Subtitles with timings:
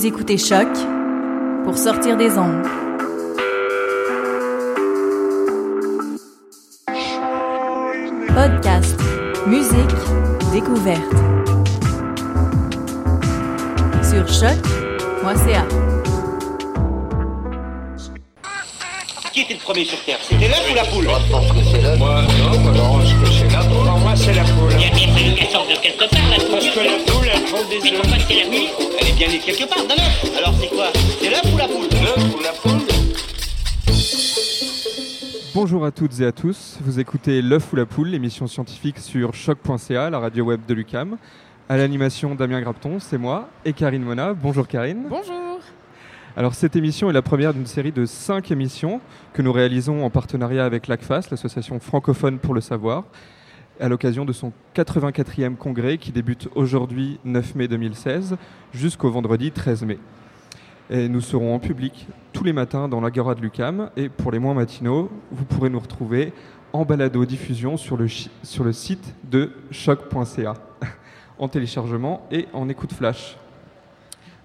[0.00, 0.66] Vous écoutez Choc
[1.62, 2.66] pour sortir des ondes.
[8.28, 8.98] Podcast,
[9.46, 9.74] musique,
[10.54, 11.02] découverte.
[14.02, 15.66] Sur choc.ca.
[19.34, 20.18] Qui était le premier sur Terre?
[20.22, 21.08] C'était l'œuf ou la poule?
[21.26, 21.98] Je pense que c'est l'œuf.
[21.98, 22.59] Moi, non,
[35.80, 39.32] Bonjour à toutes et à tous, vous écoutez L'œuf ou la poule, l'émission scientifique sur
[39.32, 41.16] choc.ca, la radio web de l'UCAM.
[41.70, 44.34] À l'animation Damien Grapton, c'est moi, et Karine Mona.
[44.34, 45.06] Bonjour Karine.
[45.08, 45.58] Bonjour.
[46.36, 49.00] Alors cette émission est la première d'une série de cinq émissions
[49.32, 53.04] que nous réalisons en partenariat avec l'ACFAS, l'association francophone pour le savoir,
[53.80, 58.36] à l'occasion de son 84e congrès qui débute aujourd'hui 9 mai 2016
[58.74, 59.98] jusqu'au vendredi 13 mai.
[60.92, 64.54] Nous serons en public tous les matins dans l'Agora de l'UCAM et pour les moins
[64.54, 66.32] matinaux, vous pourrez nous retrouver
[66.72, 70.54] en balado diffusion sur le, site de choc.ca
[71.38, 73.36] en téléchargement et en écoute flash.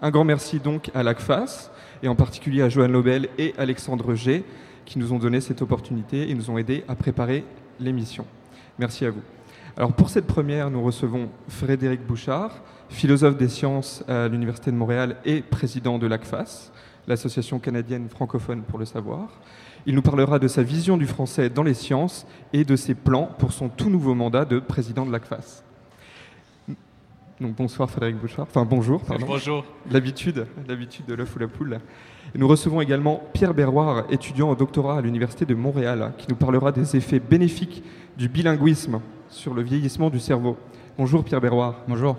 [0.03, 1.71] Un grand merci donc à l'ACFAS
[2.03, 4.43] et en particulier à Joanne Lobel et Alexandre G
[4.85, 7.43] qui nous ont donné cette opportunité et nous ont aidés à préparer
[7.79, 8.27] l'émission.
[8.77, 9.21] Merci à vous.
[9.77, 15.17] Alors pour cette première, nous recevons Frédéric Bouchard, philosophe des sciences à l'Université de Montréal
[15.25, 16.71] et président de l'ACFAS,
[17.07, 19.29] l'association canadienne francophone pour le savoir.
[19.85, 23.29] Il nous parlera de sa vision du français dans les sciences et de ses plans
[23.37, 25.63] pour son tout nouveau mandat de président de l'ACFAS.
[27.41, 29.25] Donc bonsoir Frédéric Bouchard, enfin bonjour, pardon.
[29.27, 29.65] Bonjour.
[29.91, 31.79] L'habitude, l'habitude de l'œuf ou la poule.
[32.33, 36.37] Et nous recevons également Pierre Berroir, étudiant au doctorat à l'Université de Montréal, qui nous
[36.37, 37.83] parlera des effets bénéfiques
[38.17, 40.57] du bilinguisme sur le vieillissement du cerveau.
[40.97, 41.75] Bonjour Pierre Berroir.
[41.89, 42.15] Bonjour.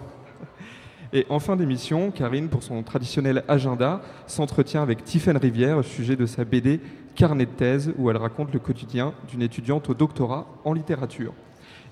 [1.13, 6.17] Et en fin d'émission, Karine, pour son traditionnel agenda, s'entretient avec Tiffaine Rivière au sujet
[6.17, 6.81] de sa BD
[7.15, 11.33] Carnet de thèse, où elle raconte le quotidien d'une étudiante au doctorat en littérature.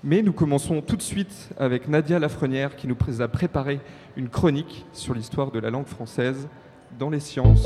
[0.03, 3.79] Mais nous commençons tout de suite avec Nadia Lafrenière qui nous a préparé
[4.15, 6.47] une chronique sur l'histoire de la langue française
[6.99, 7.65] dans les sciences.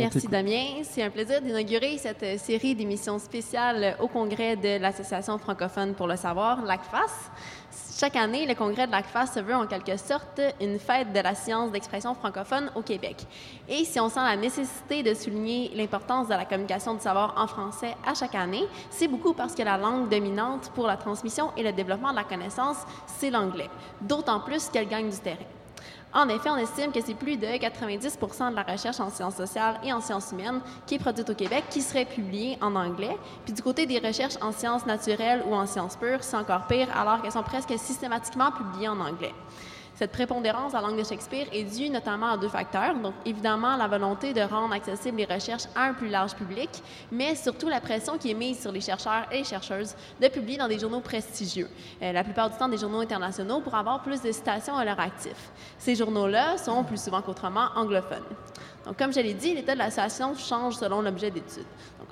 [0.00, 0.28] Merci.
[0.28, 0.82] Damien.
[0.82, 6.06] C'est un plaisir d'inaugurer cette euh, série d'émissions spéciales au congrès de l'Association francophone pour
[6.06, 7.30] le savoir, l'ACFAS.
[7.98, 11.34] Chaque année, le congrès de l'ACFAS se veut en quelque sorte une fête de la
[11.34, 13.26] science d'expression francophone au Québec.
[13.68, 17.46] Et si on sent la nécessité de souligner l'importance de la communication du savoir en
[17.46, 21.62] français à chaque année, c'est beaucoup parce que la langue dominante pour la transmission et
[21.62, 23.68] le développement de la connaissance, c'est l'anglais.
[24.00, 25.59] D'autant plus qu'elle gagne du terrain.
[26.12, 29.78] En effet, on estime que c'est plus de 90% de la recherche en sciences sociales
[29.84, 33.16] et en sciences humaines qui est produite au Québec qui serait publiée en anglais.
[33.44, 36.88] Puis du côté des recherches en sciences naturelles ou en sciences pures, c'est encore pire
[36.96, 39.32] alors qu'elles sont presque systématiquement publiées en anglais.
[40.00, 42.94] Cette prépondérance de la langue de Shakespeare est due notamment à deux facteurs.
[42.94, 46.70] Donc, évidemment, la volonté de rendre accessibles les recherches à un plus large public,
[47.12, 50.56] mais surtout la pression qui est mise sur les chercheurs et les chercheuses de publier
[50.56, 51.68] dans des journaux prestigieux,
[52.00, 54.98] euh, la plupart du temps des journaux internationaux, pour avoir plus de citations à leur
[54.98, 55.36] actif.
[55.76, 58.24] Ces journaux-là sont plus souvent qu'autrement anglophones.
[58.86, 61.66] Donc, comme je l'ai dit, l'état de la situation change selon l'objet d'étude.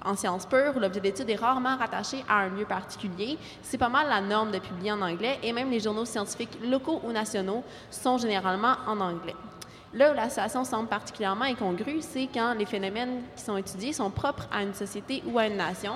[0.05, 3.39] En sciences pures, l'objet d'étude est rarement rattaché à un lieu particulier.
[3.63, 7.01] C'est pas mal la norme de publier en anglais et même les journaux scientifiques locaux
[7.05, 9.35] ou nationaux sont généralement en anglais.
[9.95, 14.11] Là où la situation semble particulièrement incongrue, c'est quand les phénomènes qui sont étudiés sont
[14.11, 15.95] propres à une société ou à une nation,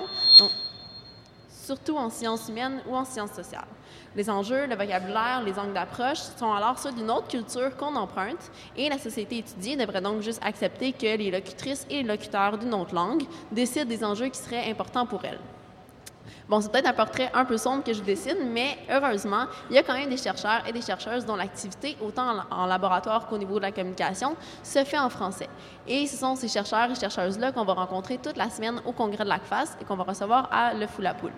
[1.63, 3.67] surtout en sciences humaines ou en sciences sociales.
[4.15, 8.51] Les enjeux, le vocabulaire, les angles d'approche sont alors ceux d'une autre culture qu'on emprunte
[8.75, 12.73] et la société étudiée devrait donc juste accepter que les locutrices et les locuteurs d'une
[12.73, 15.39] autre langue décident des enjeux qui seraient importants pour elle.
[16.49, 19.79] Bon, c'est peut-être un portrait un peu sombre que je dessine, mais heureusement, il y
[19.79, 23.57] a quand même des chercheurs et des chercheuses dont l'activité, autant en, laboratoire qu'au niveau
[23.57, 25.47] de la communication, se fait en français.
[25.85, 29.25] Et ce sont ces chercheurs et chercheuses-là qu'on va rencontrer toute la semaine au congrès
[29.25, 31.33] de l'ACFAS et qu'on va recevoir à Le Fou-la-Poule.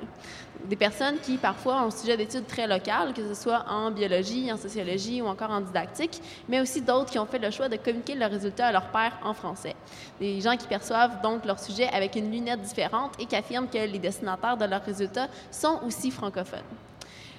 [0.66, 4.52] Des personnes qui, parfois, ont un sujet d'études très local, que ce soit en biologie,
[4.52, 7.78] en sociologie ou encore en didactique, mais aussi d'autres qui ont fait le choix de
[7.78, 9.76] communiquer leurs résultats à leur père en français.
[10.20, 13.78] Des gens qui perçoivent donc leur sujet avec une lunette différente et qui affirment que
[13.78, 16.60] les destinataires de leurs résultats sont aussi francophones.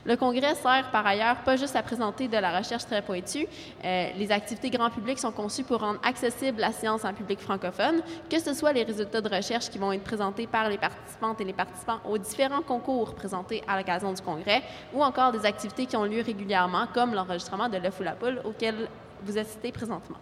[0.07, 3.45] Le congrès sert par ailleurs pas juste à présenter de la recherche très pointue.
[3.85, 8.03] Euh, les activités grand public sont conçues pour rendre accessible la science en public francophone,
[8.31, 11.45] que ce soit les résultats de recherche qui vont être présentés par les participantes et
[11.45, 14.63] les participants aux différents concours présentés à l'occasion du congrès,
[14.95, 18.41] ou encore des activités qui ont lieu régulièrement, comme l'enregistrement de l'œuf ou la poule
[18.45, 18.89] auquel
[19.25, 20.19] vous assistez présentement.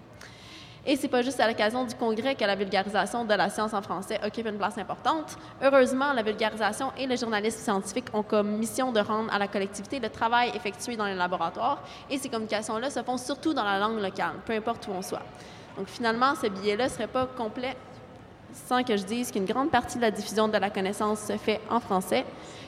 [0.87, 3.81] Et c'est pas juste à l'occasion du congrès que la vulgarisation de la science en
[3.81, 5.37] français occupe une place importante.
[5.63, 9.99] Heureusement, la vulgarisation et le journalisme scientifique ont comme mission de rendre à la collectivité
[9.99, 11.83] le travail effectué dans les laboratoires.
[12.11, 15.23] Et ces communications-là se font surtout dans la langue locale, peu importe où on soit.
[15.79, 17.75] Donc finalement, ce billet-là serait pas complet
[18.69, 21.61] sans que je dise qu'une grande partie de la diffusion de la connaissance se fait
[21.71, 22.25] en français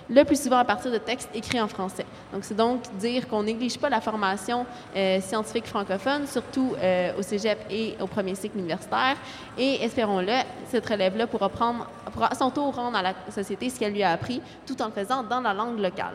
[0.08, 2.06] le plus souvent à partir de textes écrits en français.
[2.32, 7.22] Donc, c'est donc dire qu'on néglige pas la formation euh, scientifique francophone, surtout euh, au
[7.22, 9.16] cégep et au premier cycle universitaire.
[9.58, 13.78] Et espérons-le, cette relève-là pourra, prendre, pourra à son tour rendre à la société ce
[13.78, 16.14] qu'elle lui a appris, tout en le faisant dans la langue locale.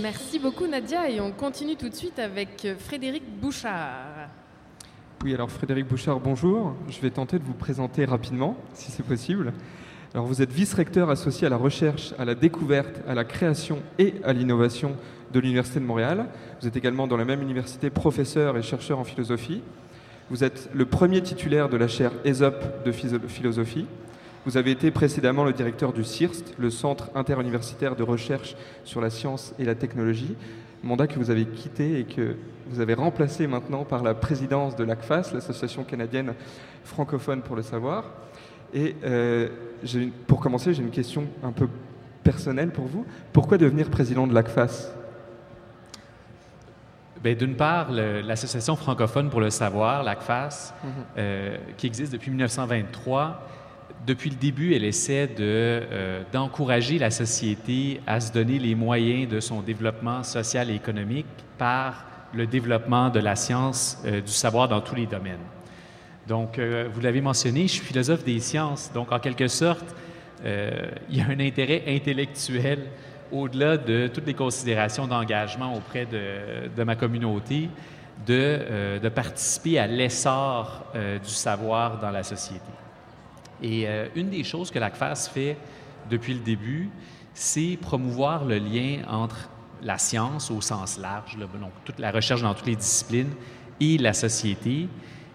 [0.00, 4.15] Merci beaucoup Nadia et on continue tout de suite avec Frédéric Bouchard.
[5.26, 6.76] Oui, alors Frédéric Bouchard, bonjour.
[6.88, 9.52] Je vais tenter de vous présenter rapidement, si c'est possible.
[10.14, 14.14] Alors vous êtes vice-recteur associé à la recherche, à la découverte, à la création et
[14.22, 14.94] à l'innovation
[15.32, 16.26] de l'Université de Montréal.
[16.60, 19.62] Vous êtes également dans la même université professeur et chercheur en philosophie.
[20.30, 23.86] Vous êtes le premier titulaire de la chaire ESOP de philosophie.
[24.44, 29.10] Vous avez été précédemment le directeur du CIRST, le Centre interuniversitaire de recherche sur la
[29.10, 30.36] science et la technologie,
[30.82, 32.36] mandat que vous avez quitté et que
[32.68, 36.34] vous avez remplacé maintenant par la présidence de l'ACFAS, l'Association canadienne
[36.84, 38.04] francophone pour le savoir.
[38.74, 39.48] Et euh,
[40.26, 41.68] pour commencer, j'ai une question un peu
[42.24, 43.06] personnelle pour vous.
[43.32, 44.92] Pourquoi devenir président de l'ACFAS?
[47.22, 50.90] Ben, D'une part, l'Association francophone pour le savoir, l'ACFAS, mhm.
[51.18, 53.48] euh, qui existe depuis 1923,
[54.06, 59.40] depuis le début, elle essaie euh, d'encourager la société à se donner les moyens de
[59.40, 61.26] son développement social et économique
[61.58, 65.44] par le développement de la science, euh, du savoir dans tous les domaines.
[66.28, 68.92] Donc, euh, vous l'avez mentionné, je suis philosophe des sciences.
[68.92, 69.94] Donc, en quelque sorte,
[70.44, 72.80] il y a un intérêt intellectuel
[73.32, 77.70] au-delà de toutes les considérations d'engagement auprès de, ma communauté,
[78.26, 82.70] de, de participer à l'essor du savoir dans la société.
[83.62, 85.56] Et euh, une des choses que l'ACFAS fait
[86.10, 86.90] depuis le début,
[87.34, 89.48] c'est promouvoir le lien entre
[89.82, 93.32] la science au sens large, donc toute la recherche dans toutes les disciplines,
[93.80, 94.88] et la société.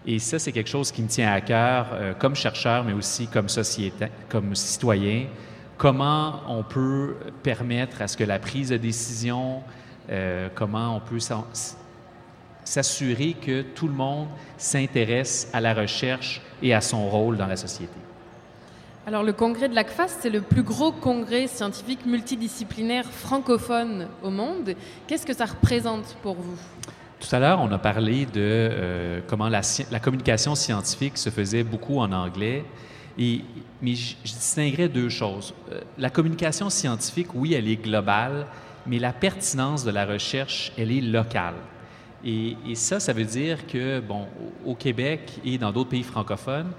[0.04, 3.28] Et ça, c'est quelque chose qui me tient à cœur euh, comme chercheur, mais aussi
[3.28, 3.48] comme
[4.54, 5.26] citoyen.
[5.78, 9.62] Comment on peut permettre à ce que la prise de décision,
[10.10, 11.18] euh, comment on peut
[12.64, 17.56] s'assurer que tout le monde s'intéresse à la recherche et à son rôle dans la
[17.56, 17.98] société.
[19.04, 24.76] Alors le congrès de l'ACFAS, c'est le plus gros congrès scientifique multidisciplinaire francophone au monde.
[25.08, 26.56] Qu'est-ce que ça représente pour vous?
[27.18, 29.62] Tout à l'heure, on a parlé de euh, comment la,
[30.00, 32.64] communication scientifique se faisait beaucoup en anglais.
[33.18, 33.40] Et,
[33.80, 35.52] mais je, distinguerais deux choses.
[35.72, 38.46] Euh, la communication scientifique, oui, elle est globale,
[38.86, 41.54] mais la pertinence de la recherche, elle est locale.
[42.24, 44.26] Et, et ça, ça veut dire que, bon,
[44.64, 46.70] au Québec et dans d'autres pays francophones,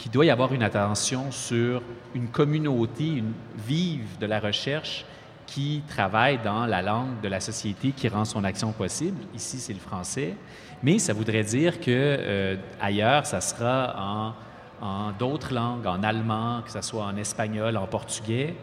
[0.00, 1.82] qu'il doit y avoir une attention sur
[2.14, 3.34] une communauté une,
[3.66, 5.04] vive de la recherche
[5.46, 9.18] qui travaille dans la langue de la société qui rend son action possible.
[9.34, 10.36] Ici, c'est le français.
[10.82, 14.34] Mais ça voudrait dire que euh, ailleurs, ça sera
[14.80, 18.54] en, d'autres langues, en allemand, que ce soit en espagnol, en portugais.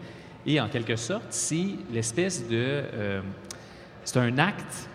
[0.43, 2.55] Et en quelque sorte, c'est l'espèce de...
[2.93, 3.21] Euh,
[4.03, 4.89] c'est un acte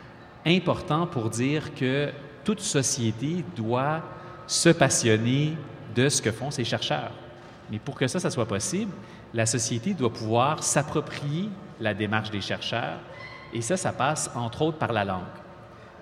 [0.45, 2.11] important pour dire que
[2.43, 4.03] toute société doit
[4.49, 5.57] se passionner
[5.95, 7.13] de ce que font ces chercheurs.
[7.71, 8.93] Mais pour que ça, ça soit possible,
[9.35, 11.49] la société doit pouvoir s'approprier
[11.81, 12.99] la démarche des chercheurs,
[13.53, 15.23] et ça, ça passe entre autres par la langue.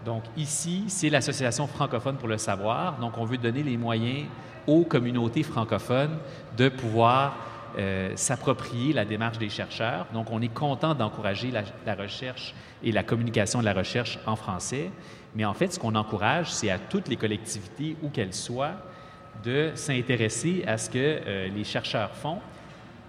[0.05, 4.27] Donc ici, c'est l'Association francophone pour le savoir, donc on veut donner les moyens
[4.67, 6.19] aux communautés francophones
[6.57, 7.37] de pouvoir
[7.79, 10.07] euh, s'approprier la démarche des chercheurs.
[10.13, 14.37] Donc on est content d'encourager la, la recherche et la communication de la recherche en
[14.37, 14.91] français,
[15.35, 18.75] mais en fait, ce qu'on encourage, c'est à toutes les collectivités, où qu'elles soient,
[19.43, 22.39] de s'intéresser à ce que euh, les chercheurs font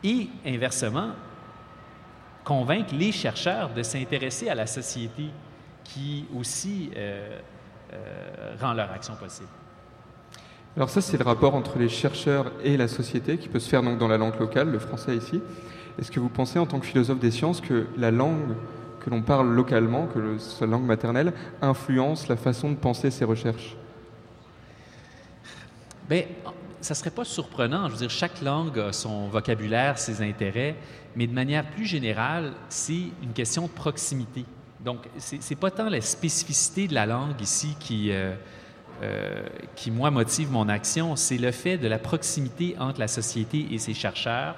[0.03, 1.09] et, inversement,
[2.43, 5.25] convaincre les chercheurs de s'intéresser à la société
[5.83, 7.39] qui aussi euh,
[7.93, 9.49] euh, rend leur action possible.
[10.75, 13.83] Alors ça, c'est le rapport entre les chercheurs et la société qui peut se faire
[13.83, 15.41] donc dans la langue locale, le français ici.
[15.99, 18.55] Est-ce que vous pensez, en tant que philosophe des sciences, que la langue
[19.01, 23.75] que l'on parle localement, que sa langue maternelle, influence la façon de penser ces recherches?
[26.09, 26.23] Bien,
[26.81, 27.87] ça serait pas surprenant.
[27.87, 30.75] Je veux dire, chaque langue a son vocabulaire, ses intérêts,
[31.15, 34.45] mais de manière plus générale, c'est une question de proximité.
[34.83, 38.33] Donc, c'est n'est pas tant la spécificité de la langue ici qui, euh,
[39.03, 39.43] euh,
[39.75, 43.77] qui, moi, motive mon action, c'est le fait de la proximité entre la société et
[43.77, 44.55] ses chercheurs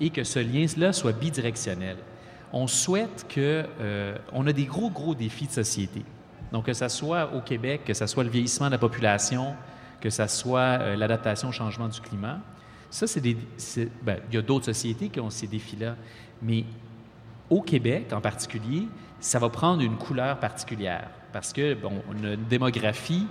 [0.00, 1.96] et que ce lien-là soit bidirectionnel.
[2.52, 3.64] On souhaite que...
[3.80, 6.02] Euh, on a des gros, gros défis de société.
[6.50, 9.54] Donc, que ce soit au Québec, que ce soit le vieillissement de la population,
[10.00, 12.38] que ce soit l'adaptation au changement du climat,
[12.90, 13.36] ça, c'est des...
[14.02, 15.94] Ben, il y a d'autres sociétés qui ont ces défis-là,
[16.42, 16.64] mais
[17.48, 18.88] au Québec en particulier,
[19.20, 21.08] ça va prendre une couleur particulière.
[21.32, 23.26] Parce que, bon, on a une démographie,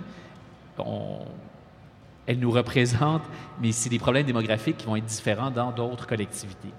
[2.26, 3.22] elle nous représente,
[3.60, 6.72] mais c'est des problèmes démographiques qui vont être différents dans d'autres collectivités.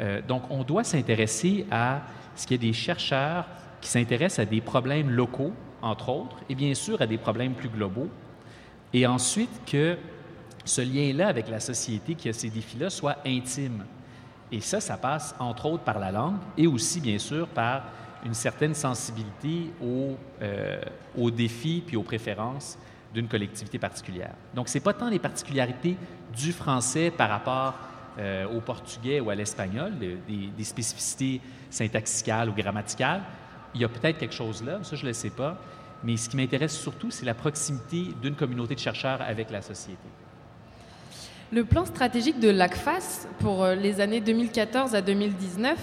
[0.00, 2.02] Euh, donc, on doit s'intéresser à
[2.34, 3.46] ce qu'il y a des chercheurs
[3.80, 7.68] qui s'intéressent à des problèmes locaux, entre autres, et bien sûr à des problèmes plus
[7.68, 8.08] globaux,
[8.92, 9.96] et ensuite que
[10.64, 13.84] ce lien-là avec la société qui a ces défis-là soit intime.
[14.52, 17.84] Et ça, ça passe entre autres par la langue et aussi, bien sûr, par
[18.24, 20.80] une certaine sensibilité aux, euh,
[21.16, 22.78] aux défis puis aux préférences
[23.14, 24.34] d'une collectivité particulière.
[24.54, 25.96] Donc, ce n'est pas tant les particularités
[26.36, 27.74] du français par rapport
[28.18, 31.40] euh, au portugais ou à l'espagnol, des, des, spécificités
[31.70, 33.22] syntaxicales ou grammaticales.
[33.74, 35.58] Il y a peut-être quelque chose là, ça je ne le sais pas,
[36.04, 39.98] mais ce qui m'intéresse surtout, c'est la proximité d'une communauté de chercheurs avec la société.
[41.50, 45.76] Le plan stratégique de l'ACFAS pour euh, les années 2014 à 2019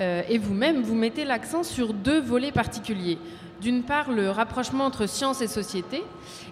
[0.00, 3.18] euh, et vous-même, vous mettez l'accent sur deux volets particuliers.
[3.60, 6.02] D'une part, le rapprochement entre sciences et société,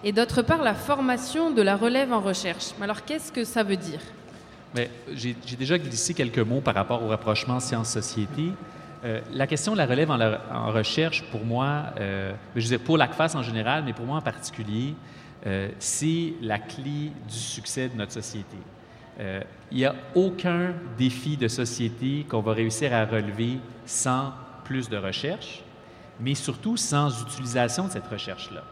[0.03, 2.71] et d'autre part, la formation de la relève en recherche.
[2.81, 4.01] Alors, qu'est-ce que ça veut dire?
[5.13, 8.51] J'ai déjà glissé quelques mots par rapport au rapprochement sciences-société.
[9.03, 13.35] Euh, la question de la relève en, recherche, pour moi, euh, je veux pour l'ACFAS
[13.35, 14.95] en général, mais pour moi en particulier,
[15.79, 18.57] c'est la clé du succès de notre société.
[19.19, 24.89] Euh, il n'y a aucun défi de société qu'on va réussir à relever sans plus
[24.89, 25.63] de recherche,
[26.19, 28.63] mais surtout sans utilisation de cette recherche-là.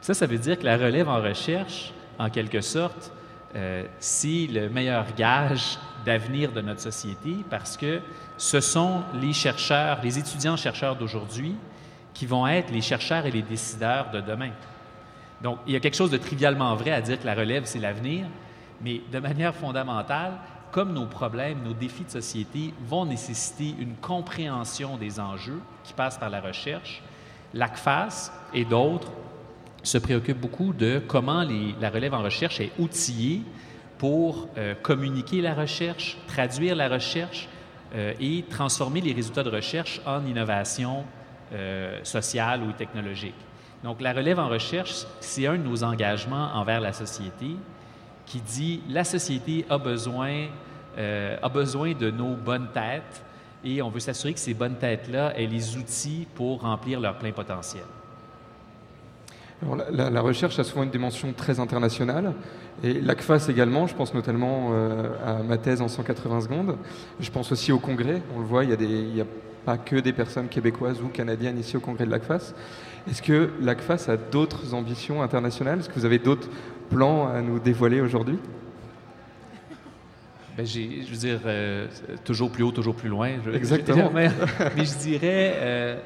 [0.00, 3.12] Ça, ça veut dire que la relève en recherche, en quelque sorte,
[3.54, 8.00] euh, c'est le meilleur gage d'avenir de notre société parce que
[8.38, 11.54] ce sont les chercheurs, les étudiants-chercheurs d'aujourd'hui
[12.14, 14.52] qui vont être les chercheurs et les décideurs de demain.
[15.42, 17.78] Donc, il y a quelque chose de trivialement vrai à dire que la relève, c'est
[17.78, 18.26] l'avenir,
[18.80, 20.32] mais de manière fondamentale,
[20.70, 26.18] comme nos problèmes, nos défis de société vont nécessiter une compréhension des enjeux qui passent
[26.18, 27.02] par la recherche,
[27.52, 29.12] l'ACFAS et d'autres
[29.82, 31.44] se préoccupent beaucoup de comment
[31.80, 33.42] la relève en recherche est outillée
[33.98, 37.48] pour euh, communiquer la recherche, traduire la recherche
[37.94, 41.04] euh, et transformer les résultats de recherche en innovation
[41.52, 43.34] euh, sociale ou technologique.
[43.82, 47.56] Donc la relève en recherche, c'est un de nos engagements envers la société
[48.26, 50.48] qui dit la société a besoin,
[50.98, 53.24] euh, a besoin de nos bonnes têtes
[53.64, 57.32] et on veut s'assurer que ces bonnes têtes-là aient les outils pour remplir leur plein
[57.32, 57.84] potentiel.
[59.90, 62.32] La, recherche a souvent une dimension très internationale
[62.84, 66.76] et l'ACFAS également, je pense notamment euh, à ma thèse en 180 secondes,
[67.18, 69.26] je pense aussi au congrès, on le voit, il n'y a, a,
[69.64, 72.54] pas que des personnes québécoises ou canadiennes ici au congrès de l'ACFAS.
[73.10, 75.80] Est-ce que l'ACFAS a d'autres ambitions internationales?
[75.80, 76.48] Est-ce que vous avez d'autres
[76.88, 78.38] plan à nous dévoiler aujourd'hui?
[80.56, 81.86] Ben, je veux dire, euh,
[82.24, 83.30] toujours plus haut, toujours plus loin.
[83.54, 84.10] Exactement.
[84.12, 84.28] mais,
[84.76, 85.96] je dirais, euh,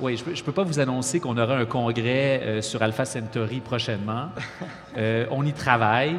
[0.00, 3.60] oui, je ne peux, pas vous annoncer qu'on aura un congrès euh, sur Alpha Centauri
[3.60, 4.28] prochainement.
[5.30, 6.16] on y travaille.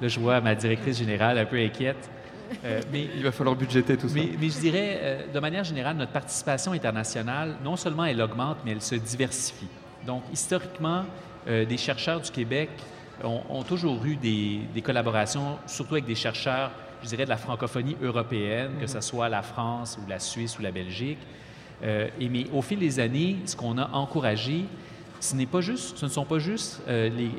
[0.00, 2.10] Là, je vois ma directrice générale un peu inquiète.
[2.92, 4.14] mais, Il va falloir budgéter tout ça.
[4.14, 8.72] Mais, mais je dirais, de manière générale, notre participation internationale, non seulement elle augmente, mais
[8.72, 9.68] elle se diversifie.
[10.06, 11.04] Donc, historiquement,
[11.46, 12.70] des chercheurs du Québec
[13.24, 16.70] ont, toujours eu des, collaborations, surtout avec des chercheurs,
[17.02, 20.62] je dirais, de la francophonie européenne, que ce soit la France ou la Suisse ou
[20.62, 21.18] la Belgique.
[21.82, 24.64] Euh, et mais au fil des années, ce qu'on a encouragé,
[25.20, 27.30] ce, pas juste, ce ne sont pas juste euh, les,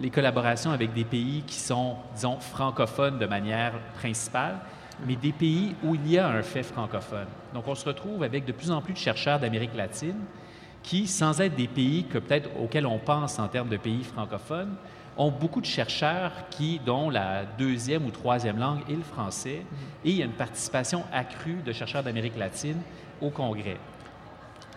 [0.00, 4.58] les, collaborations avec des pays qui sont, disons, francophones de manière principale,
[5.06, 7.26] mais des pays où il y a un fait francophone.
[7.54, 10.18] Donc, on se retrouve avec de plus en plus de chercheurs d'Amérique latine
[10.82, 14.74] qui, sans être des pays que peut-être auxquels on pense en termes de pays francophones,
[15.16, 19.62] ont beaucoup de chercheurs qui, dont la deuxième ou troisième langue est le français,
[20.04, 22.78] et il y a une participation accrue de chercheurs d'Amérique latine
[23.20, 23.76] au Congrès.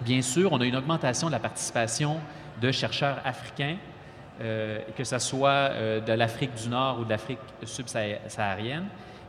[0.01, 2.19] Bien sûr, on a une augmentation de la participation
[2.61, 3.77] de chercheurs africains,
[4.41, 8.85] euh, que ce soit euh, de l'Afrique du Nord ou de l'Afrique subsaharienne.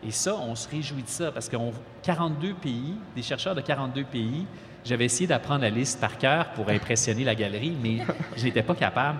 [0.06, 4.04] Et ça, on se réjouit de ça parce qu'on 42 pays, des chercheurs de 42
[4.04, 4.46] pays.
[4.84, 7.98] J'avais essayé d'apprendre la liste par cœur pour impressionner la galerie, mais
[8.36, 9.18] je n'étais pas capable.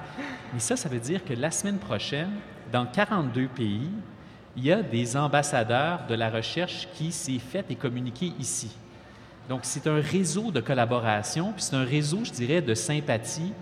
[0.53, 2.31] Mais ça, ça veut dire que la semaine prochaine,
[2.71, 3.91] dans 42 pays,
[4.57, 8.77] il y a des ambassadeurs de la recherche qui s'est fait et communiqué ici.
[9.49, 13.53] Donc, c'est un réseau de collaboration, puis c'est un réseau, je dirais, de sympathie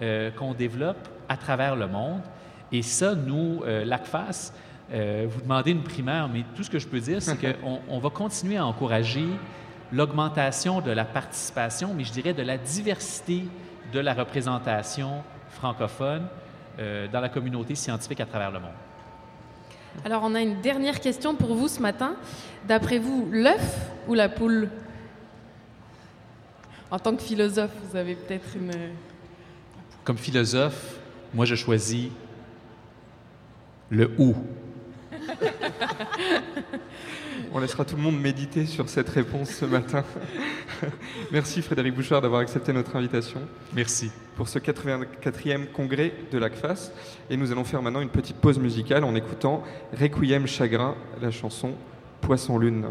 [0.00, 2.22] euh, qu'on développe à travers le monde.
[2.70, 4.52] Et ça, nous, euh, l'ACFAS,
[4.92, 7.98] euh, vous demandez une primaire, mais tout ce que je peux dire, c'est qu'on on
[7.98, 9.26] va continuer à encourager
[9.92, 13.44] l'augmentation de la participation, mais je dirais de la diversité
[13.92, 16.26] de la représentation francophone
[16.78, 18.70] euh, dans la communauté scientifique à travers le monde.
[20.04, 22.16] Alors, on a une dernière question pour vous ce matin.
[22.66, 24.68] D'après vous, l'œuf ou la poule?
[26.94, 28.70] En tant que philosophe, vous avez peut-être une...
[30.04, 31.00] Comme philosophe,
[31.34, 32.10] moi, je choisis
[33.90, 34.36] le ou.
[37.52, 40.04] On laissera tout le monde méditer sur cette réponse ce matin.
[41.32, 43.40] Merci Frédéric Bouchard d'avoir accepté notre invitation.
[43.72, 44.12] Merci.
[44.36, 46.92] Pour ce 84e congrès de l'ACFAS.
[47.28, 49.64] Et nous allons faire maintenant une petite pause musicale en écoutant
[50.00, 51.72] Requiem Chagrin, la chanson
[52.20, 52.86] Poisson Lune.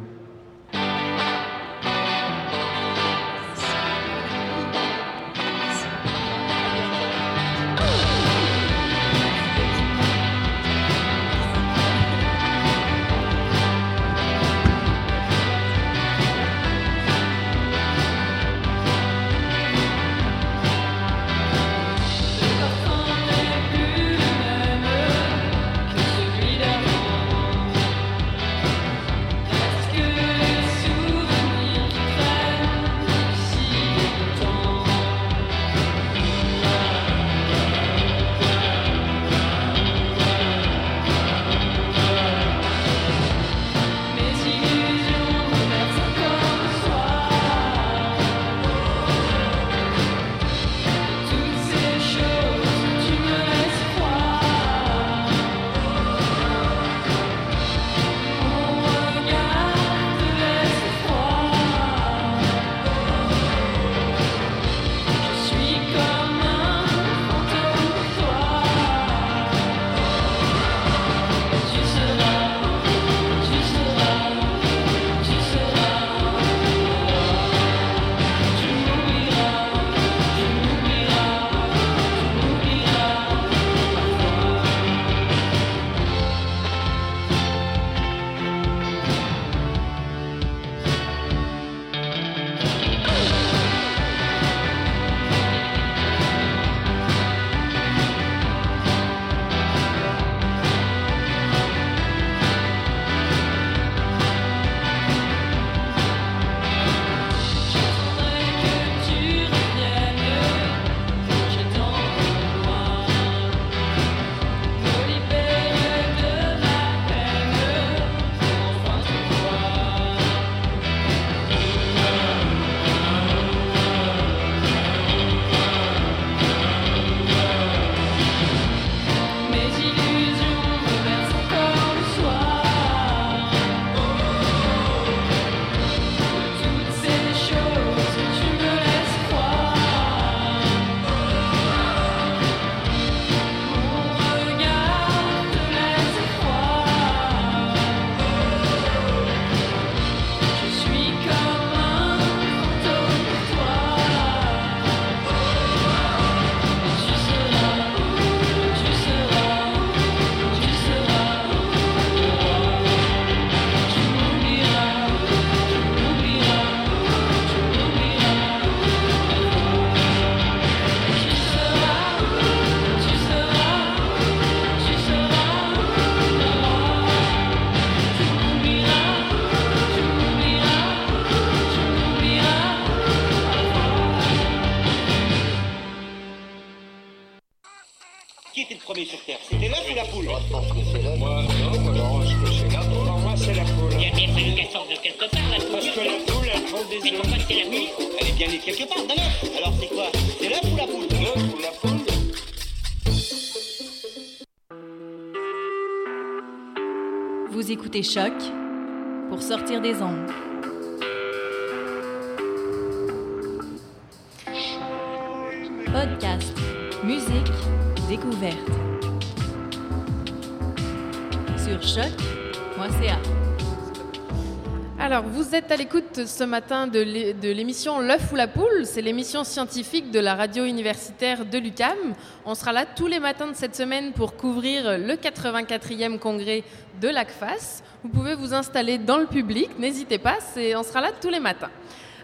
[225.66, 228.86] Êtes à l'écoute ce matin de l'é- de l'émission L'œuf ou la poule.
[228.86, 231.98] C'est l'émission scientifique de la radio universitaire de l'UCAM.
[232.46, 236.64] On sera là tous les matins de cette semaine pour couvrir le 84e congrès
[237.02, 237.82] de l'ACFAS.
[238.04, 240.38] Vous pouvez vous installer dans le public, n'hésitez pas,
[240.76, 241.70] on sera là tous les matins.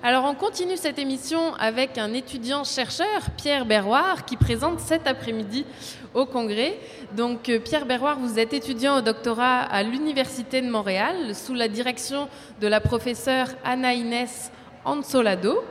[0.01, 5.65] Alors, on continue cette émission avec un étudiant-chercheur, Pierre Berroir, qui présente cet après-midi
[6.13, 6.79] au congrès.
[7.17, 11.67] Donc, euh, Pierre Berroir, vous êtes étudiant au doctorat à l'Université de Montréal sous la
[11.67, 12.29] direction
[12.61, 14.53] de la professeure Anna-Inès
[14.85, 15.61] Ansolado.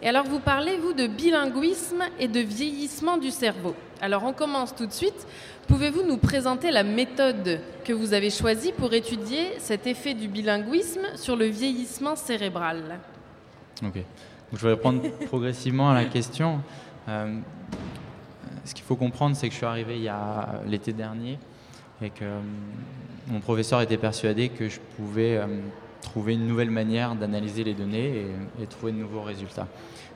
[0.00, 3.74] Et alors, vous parlez, vous, de bilinguisme et de vieillissement du cerveau.
[4.00, 5.26] Alors, on commence tout de suite.
[5.66, 11.06] Pouvez-vous nous présenter la méthode que vous avez choisie pour étudier cet effet du bilinguisme
[11.16, 13.00] sur le vieillissement cérébral?
[13.84, 13.94] Ok.
[13.96, 14.04] Donc,
[14.52, 16.60] je vais répondre progressivement à la question.
[17.08, 17.38] Euh,
[18.64, 20.10] ce qu'il faut comprendre, c'est que je suis arrivé
[20.66, 21.38] l'été dernier
[22.00, 22.40] et que euh,
[23.28, 25.46] mon professeur était persuadé que je pouvais euh,
[26.00, 28.26] trouver une nouvelle manière d'analyser les données
[28.58, 29.68] et, et trouver de nouveaux résultats.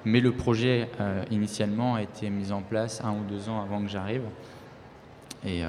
[0.05, 0.89] Mais le projet,
[1.31, 4.23] initialement, a été mis en place un ou deux ans avant que j'arrive.
[5.45, 5.63] Et,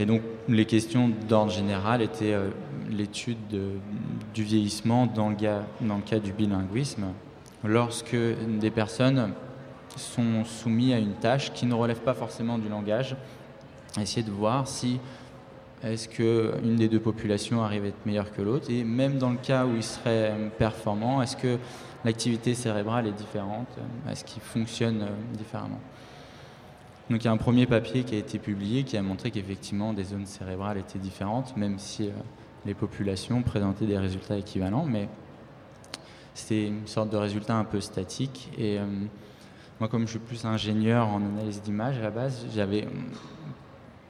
[0.00, 2.48] et donc, les questions d'ordre général étaient euh,
[2.90, 3.72] l'étude de-
[4.32, 5.36] du vieillissement dans le,
[6.06, 7.04] cas du bilinguisme,
[7.64, 9.32] lorsque des personnes
[9.96, 13.14] sont soumises à une tâche qui ne relève pas forcément du langage,
[14.00, 14.98] essayer de voir si
[15.82, 19.36] est-ce qu'une des deux populations arrive à être meilleure que l'autre, et même dans le
[19.36, 21.58] cas où ils seraient performants, est-ce que
[22.06, 23.68] l'activité cérébrale est différente,
[24.10, 25.80] est-ce qu'ils fonctionnent euh, différemment?
[27.10, 29.92] Donc il y a un premier papier qui a été publié qui a montré qu'effectivement
[29.92, 32.12] des zones cérébrales étaient différentes, même si euh,
[32.64, 35.08] les populations présentaient des résultats équivalents, mais
[36.34, 38.52] c'était une sorte de résultat un peu statique.
[38.56, 38.84] Et euh,
[39.80, 42.86] moi, comme je suis plus ingénieur en analyse d'image à la base, j'avais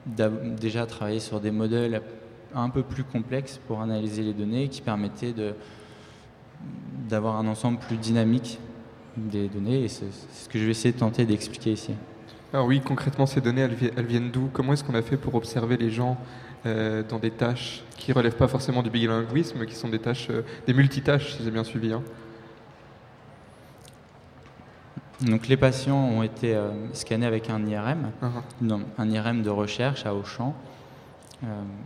[0.05, 2.03] d'ab- déjà travaillé sur des modèles
[2.53, 5.33] un peu plus complexes pour analyser les données qui permettaient
[7.09, 8.59] d'avoir un ensemble plus dynamique
[9.17, 11.93] des données et c'est ce que je vais essayer de tenter d'expliquer ici.
[12.53, 14.49] Alors oui, concrètement, ces données, elles, vi- elles viennent d'où?
[14.51, 16.17] Comment est-ce qu'on a fait pour observer les gens
[16.65, 20.41] euh, dans des tâches qui relèvent pas forcément du bilinguisme, qui sont des tâches, euh,
[20.67, 22.01] des multitâches, si j'ai bien suivi hein?
[25.21, 28.09] Donc les patients ont été euh, scannés avec un IRM,
[28.59, 30.55] non, un IRM de recherche à Auchan,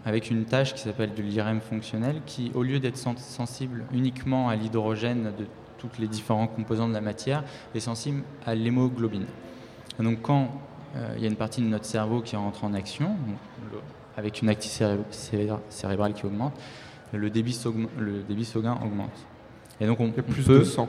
[0.05, 4.47] avec une tâche qui s'appelle de l'IRM fonctionnel, qui au lieu d'être sen- sensible uniquement
[4.49, 5.45] à l'hydrogène de
[5.77, 9.25] toutes les différents composants de la matière, est sensible à l'hémoglobine.
[9.99, 10.49] Donc quand
[10.95, 13.15] euh, il y a une partie de notre cerveau qui rentre en action,
[14.17, 16.53] avec une activité céré- céré- cérébrale qui augmente,
[17.13, 19.11] le débit, s'augmente- le débit sanguin augmente.
[19.79, 20.87] Et donc on, Il y a plus peut- de sang.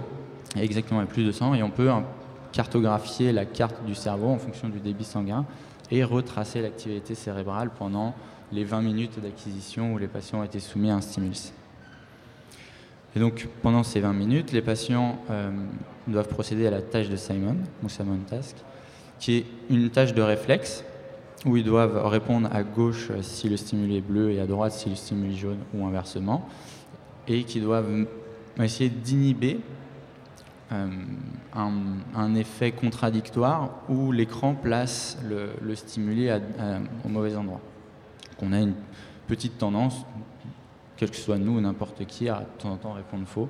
[0.56, 2.04] Exactement, il y a plus de sang et on peut hein,
[2.52, 5.44] cartographier la carte du cerveau en fonction du débit sanguin
[5.90, 8.14] et retracer l'activité cérébrale pendant
[8.52, 11.52] les 20 minutes d'acquisition où les patients ont été soumis à un stimulus.
[13.14, 15.50] Et donc pendant ces 20 minutes, les patients euh,
[16.06, 18.56] doivent procéder à la tâche de Simon, ou Simon Task,
[19.18, 20.84] qui est une tâche de réflexe
[21.44, 24.88] où ils doivent répondre à gauche si le stimuli est bleu et à droite si
[24.88, 26.48] le stimuli est jaune ou inversement,
[27.28, 28.06] et qui doivent
[28.58, 29.60] essayer d'inhiber
[30.72, 30.88] euh,
[31.54, 35.74] un, effet contradictoire où l'écran place le, le
[37.04, 37.60] au mauvais endroit.
[38.30, 38.74] Donc on a une
[39.28, 40.04] petite tendance,
[40.96, 43.48] quel que soit nous ou n'importe qui, à de temps en temps répondre faux.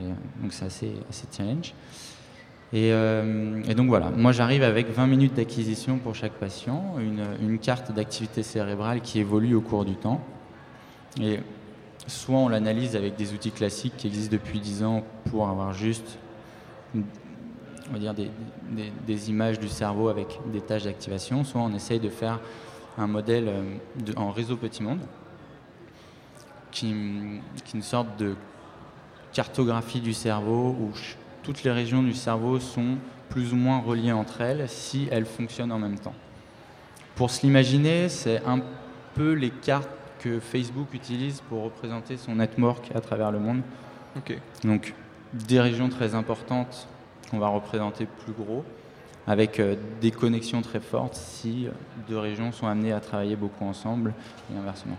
[0.00, 1.74] Et, euh, donc c'est assez, assez challenge.
[2.72, 7.58] Et, euh, et donc voilà, moi j'arrive avec 20 minutes d'acquisition pour chaque patient, une,
[7.58, 10.20] carte d'activité cérébrale qui évolue au cours du temps.
[11.20, 11.40] Et
[12.06, 16.18] soit on l'analyse avec des outils classiques qui existent depuis 10 ans pour avoir juste
[16.94, 22.10] on va dire des, images du cerveau avec des tâches d'activation, soit on essaye de
[22.10, 22.38] faire
[22.98, 25.00] un modèle euh, en réseau petit monde
[26.70, 28.34] qui, est une sorte de
[29.32, 31.16] cartographie du cerveau où ch-
[31.48, 32.98] toutes les régions du cerveau sont
[33.30, 36.12] plus ou moins reliées entre elles si elles fonctionnent en même temps.
[37.14, 38.60] Pour se l'imaginer, c'est un
[39.14, 43.62] peu les cartes que Facebook utilise pour représenter son network à travers le monde.
[44.62, 44.92] Donc
[45.32, 46.86] des régions très importantes
[47.30, 48.62] qu'on va représenter plus gros,
[49.26, 51.66] avec euh, des connexions très fortes si
[52.10, 54.12] deux régions sont amenées à travailler beaucoup ensemble
[54.52, 54.98] et inversement.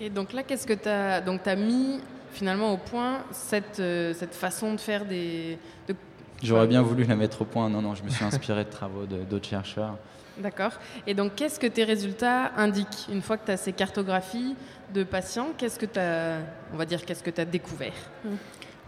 [0.00, 2.00] Et donc là, qu'est-ce que tu as, donc as mis
[2.32, 5.94] finalement au point cette, euh, cette façon de faire des, de
[6.42, 7.68] J'aurais bien voulu la mettre au point.
[7.68, 9.96] Non, non, je me suis inspiré de travaux d'autres chercheurs.
[10.38, 10.70] D'accord.
[11.06, 14.54] Et donc, qu'est-ce que tes résultats indiquent Une fois que tu as ces cartographies
[14.94, 16.36] de patients, qu'est-ce que tu as,
[16.72, 17.92] on va dire, qu'est-ce que tu as découvert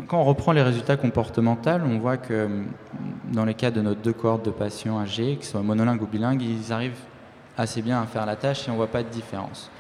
[0.07, 2.49] Quand on reprend les résultats comportementaux, on voit que
[3.33, 6.43] dans les cas de nos deux cohortes de patients âgés, qu'ils soient monolingues ou bilingues,
[6.43, 7.01] ils arrivent
[7.59, 9.71] assez bien à faire la tâche et on ne voit pas de différence.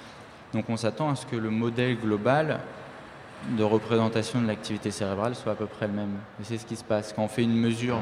[0.52, 2.58] Donc on s'attend à ce que le modèle global
[3.56, 6.14] de représentation de l'activité cérébrale soit à peu près le même.
[6.40, 7.12] Et c'est ce qui se passe.
[7.12, 7.98] Quand on fait une mesure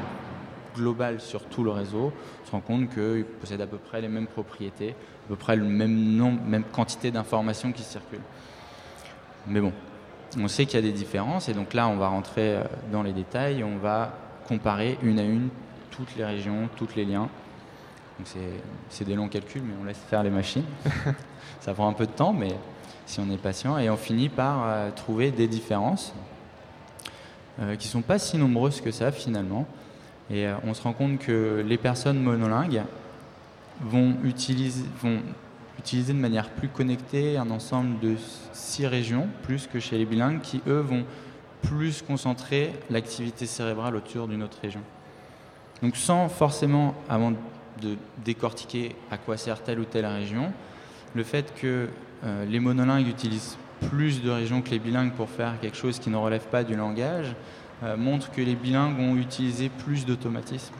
[0.75, 2.11] globale sur tout le réseau,
[2.43, 5.55] on se rend compte qu'il possède à peu près les mêmes propriétés, à peu près
[5.55, 8.19] le même nombre, même quantité d'informations qui circulent.
[9.47, 9.73] Mais bon,
[10.37, 13.03] on sait qu'il y a des différences et donc là on va rentrer euh, dans
[13.03, 14.13] les détails, on va
[14.47, 15.49] comparer une à une
[15.91, 17.29] toutes les régions, tous les liens.
[18.17, 18.27] Donc
[18.89, 20.65] c'est des longs calculs, mais on laisse faire les machines.
[21.61, 22.55] Ça prend un peu de temps, mais
[23.09, 26.13] si on est patient, et on finit par euh, trouver des différences
[27.59, 29.65] euh, qui ne sont pas si nombreuses que ça finalement.
[30.29, 32.83] Et euh, on se rend compte que les personnes monolingues
[33.81, 35.21] vont utiliser, vont
[35.79, 38.15] utiliser de manière plus connectée un ensemble de
[38.53, 41.03] six régions, plus que chez les bilingues, qui eux vont
[41.63, 44.81] plus concentrer l'activité cérébrale autour d'une autre région.
[45.81, 47.31] Donc sans forcément, avant
[47.81, 50.53] de décortiquer à quoi sert telle ou telle région,
[51.15, 51.87] le fait que
[52.23, 56.09] euh, les monolingues utilisent plus de régions que les bilingues pour faire quelque chose qui
[56.09, 57.35] ne relève pas du langage,
[57.83, 60.75] euh, montre que les bilingues ont utilisé plus d'automatismes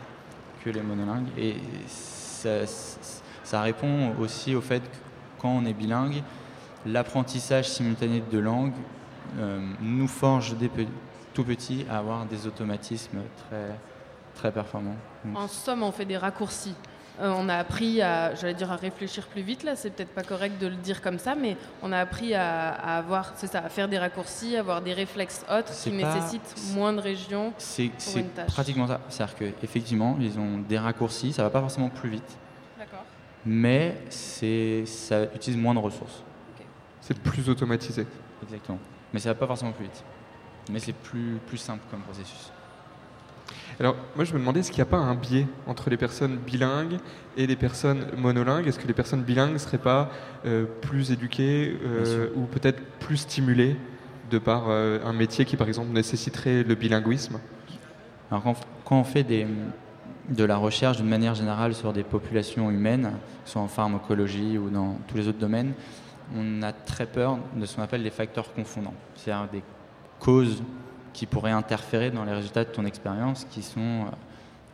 [0.64, 1.28] que les monolingues.
[1.38, 1.56] Et
[1.96, 4.98] ça, répond aussi au fait que
[5.40, 6.22] quand on est bilingue,
[6.86, 8.74] l'apprentissage simultané de langues
[9.38, 10.70] euh, nous forge des
[11.34, 13.70] tout petits à avoir des automatismes très,
[14.36, 14.98] très performants.
[15.36, 16.76] En somme, on fait des raccourcis.
[17.20, 20.24] Euh, on a appris à, j'allais dire à réfléchir plus vite, là, c'est peut-être pas
[20.24, 23.70] correct de le dire comme ça, mais on a appris à, avoir, c'est ça, à
[23.70, 28.24] faire des raccourcis, à avoir des réflexes autres qui nécessitent moins de régions c'est, c'est
[28.46, 29.02] pratiquement ça.
[29.10, 32.38] C'est-à-dire qu'effectivement, ils ont des raccourcis, ça va pas forcément plus vite.
[33.46, 36.24] Mais c'est, ça utilise moins de ressources.
[37.02, 38.06] C'est plus automatisé.
[38.44, 38.78] Exactement.
[39.14, 40.04] Mais ça va pas forcément plus vite.
[40.70, 42.52] Mais c'est plus, plus simple comme processus.
[43.80, 46.36] Alors, moi, je me demandais, est-ce qu'il n'y a pas un biais entre les personnes
[46.36, 46.98] bilingues
[47.38, 48.68] et les personnes monolingues?
[48.68, 50.10] Est-ce que les personnes bilingues ne seraient pas
[50.46, 53.78] euh, plus éduquées euh, ou peut-être plus stimulées
[54.32, 57.40] de par euh, un métier qui, par exemple, nécessiterait le bilinguisme?
[58.30, 58.44] Alors,
[58.84, 59.48] quand, on fait des,
[60.28, 63.14] de la recherche d'une manière générale sur des populations humaines,
[63.46, 65.72] soit en pharmacologie ou dans tous les autres domaines,
[66.36, 69.64] on a très peur de ce qu'on appelle les facteurs confondants, c'est-à-dire des
[70.20, 70.62] causes
[71.14, 74.06] qui pourraient interférer dans les résultats de ton expérience qui sont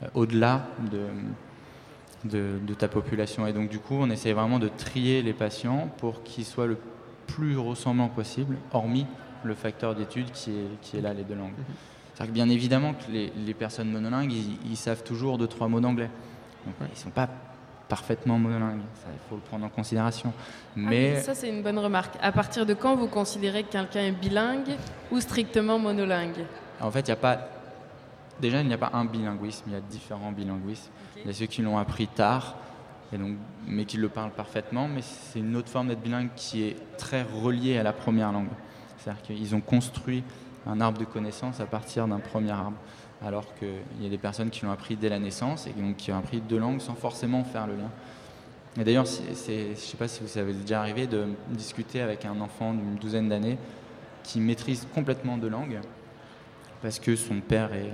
[0.04, 3.48] euh, au-delà de, de, ta population.
[3.48, 6.78] Et donc du coup, on essaie vraiment de trier les patients pour qu'ils soient le
[7.28, 9.06] plus ressemblants possible, hormis
[9.43, 11.52] le facteur d'étude qui est, qui est là, les deux langues.
[11.58, 11.76] Mhm.
[12.15, 15.80] cest que bien évidemment que les, les personnes monolingues, ils, savent toujours deux, trois mots
[15.80, 16.10] d'anglais.
[16.65, 17.30] Ils ne sont pas
[17.88, 18.82] parfaitement monolingue.
[19.08, 20.34] il faut le prendre en considération.
[20.38, 22.15] Ah mais ça, c'est une bonne remarque.
[22.21, 24.76] À partir de quand vous considérez que quelqu'un est bilingue
[25.12, 26.45] ou strictement monolingue?
[26.82, 27.39] En fait, il n'y a pas.
[28.41, 30.89] Déjà, il n'y a pas un bilinguisme, il y a différents bilinguismes.
[31.17, 32.56] Il y a ceux qui l'ont appris tard,
[33.13, 36.63] et donc, mais qui le parlent parfaitement, mais c'est une autre forme d'être bilingue qui
[36.63, 38.50] est très reliée à la première langue.
[38.98, 40.24] C'est-à-dire qu'ils ont construit
[40.67, 42.78] un arbre de connaissances à partir d'un premier arbre
[43.23, 46.12] alors qu'il y a des personnes qui l'ont appris dès la naissance et donc qui
[46.12, 47.89] ont appris deux langues sans forcément faire le lien.
[48.80, 52.39] Et d'ailleurs, je ne sais pas si vous avez déjà arrivé de discuter avec un
[52.41, 53.58] enfant d'une douzaine d'années
[54.23, 55.80] qui maîtrise complètement deux langues,
[56.82, 57.91] parce que son père est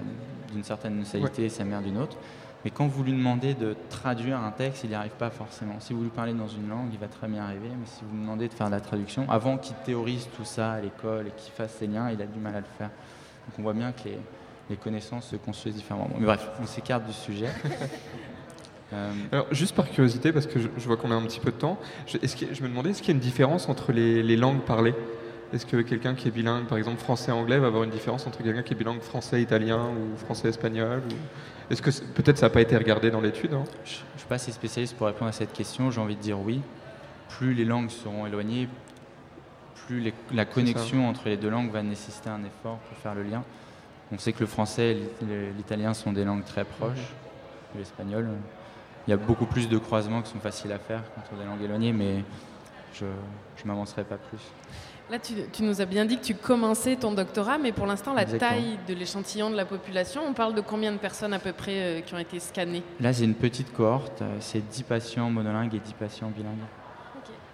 [0.51, 2.17] d'une certaine nationalité et sa mère d'une autre.
[2.63, 5.79] Mais quand vous lui demandez de traduire un texte, il n'y arrive pas forcément.
[5.79, 8.15] Si vous lui parlez dans une langue, il va très bien arriver, mais si vous
[8.15, 11.51] lui demandez de faire la traduction, avant qu'il théorise tout ça à l'école et qu'il
[11.53, 12.89] fasse ses liens, il a du mal à le faire.
[12.89, 14.17] Donc on voit bien que les,
[14.71, 16.10] les connaissances se construisent différemment.
[16.17, 17.47] Mais bref, on s'écarte du sujet.
[18.93, 21.55] Euh, Alors, juste par curiosité, parce que je, vois qu'on a un petit peu de
[21.55, 24.93] temps, je, je me demandais, est-ce qu'il y a une différence entre les, langues parlées?
[25.53, 28.63] Est-ce que quelqu'un qui est bilingue, par exemple français-anglais, va avoir une différence entre quelqu'un
[28.63, 31.03] qui est bilingue français-italien ou français-espagnol
[31.69, 33.63] Est-ce que peut-être ça n'a pas été regardé dans l'étude hein?
[33.86, 36.41] Je ne suis pas assez spécialiste pour répondre à cette question, j'ai envie de dire
[36.41, 36.60] oui.
[37.29, 38.67] Plus les langues seront éloignées,
[39.88, 43.45] plus la connexion entre les deux langues va nécessiter un effort pour faire le lien.
[44.12, 47.13] On sait que le français et l'italien sont des langues très proches,
[47.78, 48.30] l'espagnol.
[49.08, 51.62] Il y a beaucoup plus de croisements qui sont faciles à faire contre des langues
[51.62, 52.24] éloignées, mais
[52.93, 54.41] je ne m'avancerai pas plus.
[55.10, 58.24] Là, tu, nous as bien dit que tu commençais ton doctorat, mais pour l'instant, la
[58.24, 61.82] taille de l'échantillon de la population, on parle de combien de personnes à peu près
[61.82, 62.82] euh, qui ont été scannées?
[63.02, 66.56] Là, c'est une petite cohorte, euh, c'est 10 patients monolingues et 10 patients bilingues.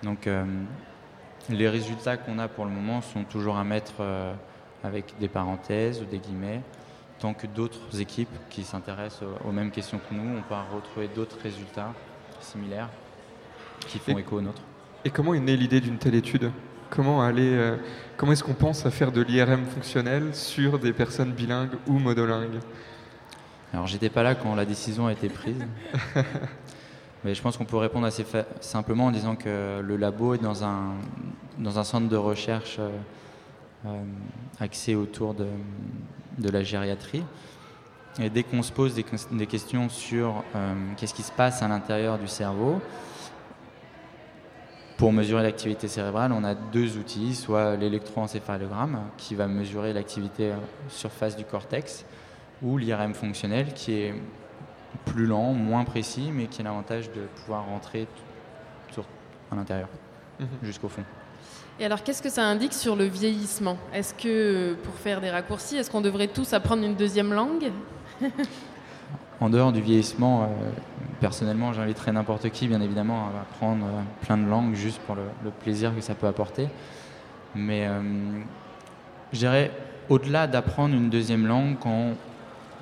[0.04, 0.46] Donc, euh,
[1.50, 4.04] les résultats qu'on a pour le moment sont toujours à mettre
[4.84, 6.62] avec des parenthèses ou des guillemets.
[7.20, 11.38] tant que d'autres équipes qui s'intéressent aux, mêmes questions que nous, on peut retrouver d'autres
[11.42, 11.92] résultats
[12.40, 12.90] similaires
[13.88, 14.62] qui font Et- écho aux nôtres.
[15.04, 16.52] Et comment est née l'idée d'une telle étude?
[16.90, 17.78] Comment aller, euh,
[18.18, 22.60] comment est-ce qu'on pense à faire de l'IRM fonctionnel sur des personnes bilingues ou monolingues?
[23.74, 25.66] Alors j'étais pas là quand la décision a été prise,
[27.24, 28.26] mais je pense qu'on peut répondre assez
[28.62, 30.94] simplement en disant que le labo est dans un,
[31.58, 32.90] dans un centre de recherche euh,
[33.88, 34.04] euh,
[34.60, 35.48] axé autour de,
[36.38, 37.24] de la gériatrie.
[38.20, 41.62] Et dès qu'on se pose des, ques- des questions sur euh, qu'est-ce qui se passe
[41.62, 42.82] à l'intérieur du cerveau,
[44.98, 50.56] pour mesurer l'activité cérébrale, on a deux outils, soit l'électroencéphalogramme qui va mesurer l'activité euh,
[50.90, 52.04] surface du cortex,
[52.64, 54.16] ou l'IRM fonctionnel qui est
[55.06, 58.08] plus lent, moins précis, mais qui a l'avantage de pouvoir rentrer
[58.92, 59.06] sur,
[59.52, 59.90] à l'intérieur,
[60.40, 60.48] Mhm.
[60.64, 61.04] jusqu'au fond.
[61.80, 63.78] Et alors, qu'est-ce que ça indique sur le vieillissement?
[63.94, 67.72] Est-ce que, pour faire des raccourcis, est-ce qu'on devrait tous apprendre une deuxième langue?
[69.40, 70.46] En dehors du vieillissement, euh,
[71.20, 75.52] personnellement, j'inviterais n'importe qui, bien évidemment, à apprendre euh, plein de langues juste pour le,
[75.62, 76.68] plaisir que ça peut apporter.
[77.54, 78.02] Mais euh,
[79.32, 79.72] je dirais,
[80.10, 82.14] au-delà d'apprendre une deuxième langue quand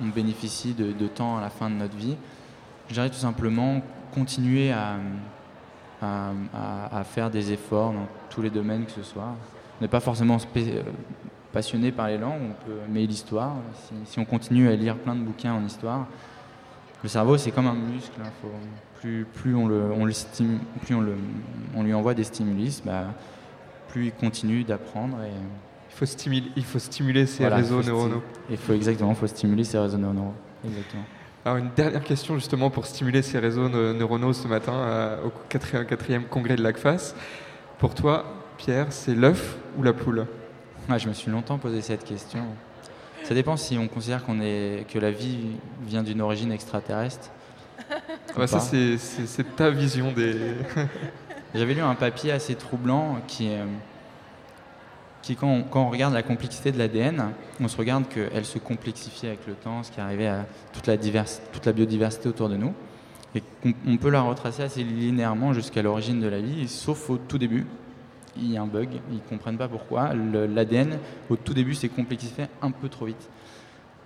[0.00, 2.16] on bénéficie de, de temps à la fin de notre vie,
[2.88, 3.82] je dirais tout simplement
[4.14, 4.94] continuer à,
[6.02, 9.34] à- à- à faire des efforts dans tous les domaines que ce soit.
[9.80, 10.82] On n'est pas forcément euh,
[11.52, 13.54] passionné par les langues, on peut aimer l'histoire.
[13.86, 16.06] Si, si on continue à lire plein de bouquins en histoire,
[17.02, 18.20] le cerveau c'est comme un muscle.
[18.22, 18.48] hein, faut-
[19.00, 21.14] plus, plus, on le, on le stimu- plus on, le,
[21.76, 23.04] on lui envoie des stimulus, bah,
[23.88, 25.18] plus il continue d'apprendre.
[25.22, 25.28] Et,
[25.90, 28.22] il faut, stimuler, il faut stimuler ces voilà, réseaux neuronaux.
[28.50, 30.32] Il faut exactement, faut stimuler ces réseaux neuronaux.
[30.66, 31.02] Exactement.
[31.46, 35.32] Alors une dernière question justement pour stimuler ces réseaux neu- neuronaux ce matin euh, au
[35.48, 37.14] 84e congrès de l'ACFAS.
[37.78, 38.24] Pour toi,
[38.58, 40.26] Pierre, c'est l'œuf ou la poule?
[40.90, 42.44] Ouais, je me suis longtemps posé cette question.
[43.22, 45.38] Ça dépend si on considère qu'on est, que la vie
[45.86, 47.30] vient d'une origine extraterrestre.
[47.90, 47.92] Ah
[48.38, 50.34] bah Ça c'est ta vision des...
[51.54, 53.64] J'avais lu un papier assez troublant qui, euh,
[55.34, 59.54] quand, on, regarde la complexité de l'ADN, on se regarde qu'elle se complexifie avec le
[59.54, 62.72] temps, ce qui arrivé à toute la, biodiversité autour de nous.
[63.34, 67.16] Et qu'on on peut la retracer assez linéairement jusqu'à l'origine de la vie, sauf au
[67.16, 67.66] tout début.
[68.38, 70.12] Il y a un bug, ils ne comprennent pas pourquoi.
[70.14, 70.98] L'ADN,
[71.30, 73.28] au tout début, s'est complexifié un peu trop vite.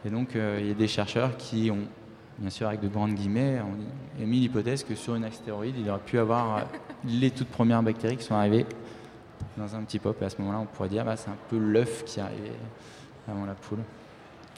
[0.04, 1.86] Et donc, euh, il y a des chercheurs qui ont,
[2.38, 5.98] bien sûr avec de grandes guillemets, ont émis l'hypothèse que sur une astéroïde, il aurait
[5.98, 6.60] pu avoir euh,
[7.04, 8.66] les toutes premières bactéries qui sont arrivées
[9.56, 10.16] dans un petit pop.
[10.22, 12.52] Et à ce moment-là, on pourrait dire bah, c'est un peu l'œuf qui est arrivé
[13.28, 13.78] avant la poule.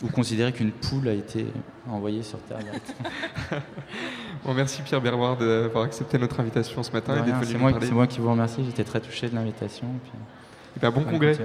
[0.02, 1.46] Ou considérer qu'une poule a été
[1.88, 3.08] envoyée sur Terre directement.
[4.44, 7.52] Bon, merci Pierre Berroir d'avoir accepté notre invitation ce matin De et d'être rien, venu
[7.52, 7.86] C'est moi, parler.
[7.86, 9.86] c'est moi qui vous remercie, j'étais très touché de l'invitation.
[9.86, 10.12] et puis,
[10.76, 11.36] Eh ben, bon congrès.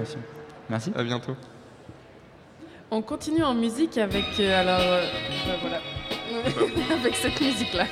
[0.68, 0.92] Merci.
[0.96, 1.36] À bientôt.
[2.90, 4.24] On continue en musique avec.
[4.40, 4.80] euh, alors.
[4.80, 5.04] euh,
[5.46, 5.80] bah, voilà.
[7.00, 7.84] avec cette musique-là.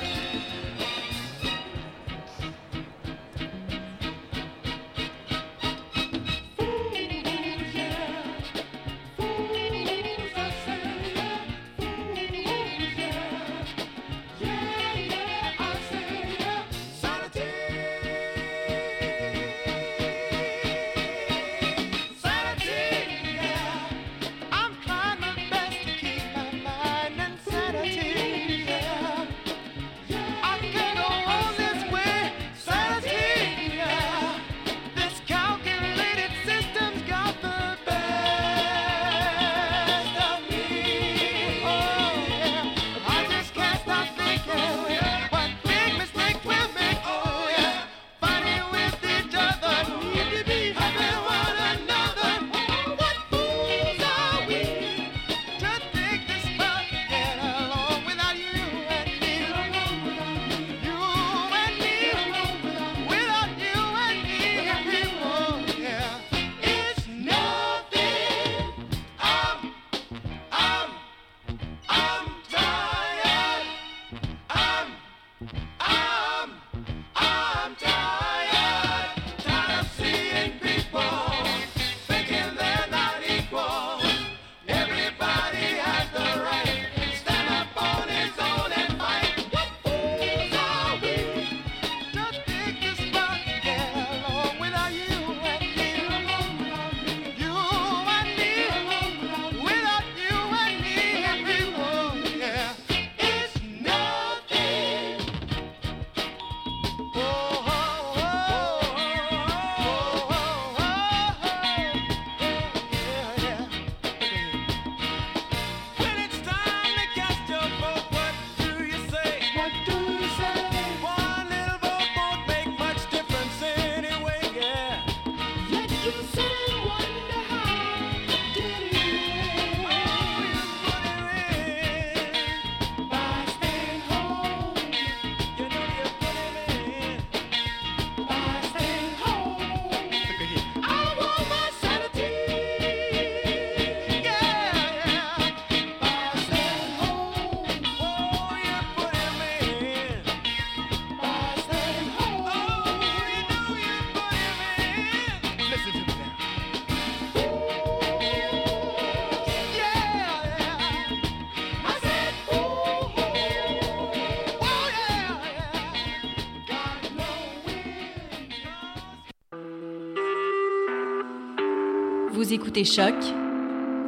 [172.57, 173.13] Écoutez Choc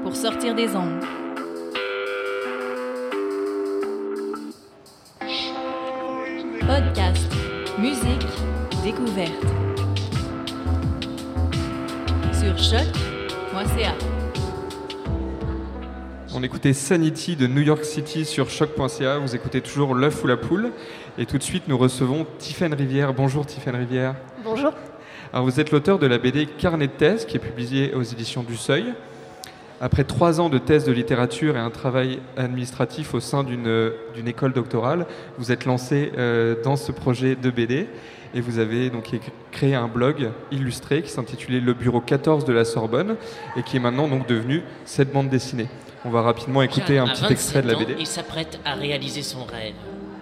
[0.02, 1.04] pour sortir des ondes.
[6.60, 7.32] Podcast,
[7.78, 8.26] musique,
[8.84, 9.46] découverte.
[12.34, 13.94] Sur choc.ca.
[16.34, 19.20] On écoutait Sanity de New York City sur choc.ca.
[19.20, 20.72] Vous écoutez toujours l'œuf ou la poule.
[21.20, 23.14] Et tout de suite, nous recevons Tiffaine Rivière.
[23.14, 24.16] Bonjour Tiffaine Rivière.
[25.32, 28.42] Alors, vous êtes l'auteur de la BD Carnet de thèse qui est publiée aux éditions
[28.42, 28.86] du Seuil.
[29.80, 34.54] Après trois ans de thèse de littérature et un travail administratif au sein d'une école
[34.54, 35.06] doctorale,
[35.38, 37.88] vous êtes lancé euh, dans ce projet de BD
[38.34, 39.10] et vous avez donc
[39.52, 43.16] créé un blog illustré qui s'intitulait Le Bureau 14 de la Sorbonne
[43.56, 45.68] et qui est maintenant donc devenu cette bande dessinée.
[46.04, 48.02] On va rapidement écouter Jeanne un petit extrait de la 27 BD.
[48.02, 49.76] et s'apprête à réaliser son rêve.